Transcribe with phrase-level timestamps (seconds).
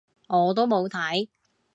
[0.29, 1.27] 我都冇睇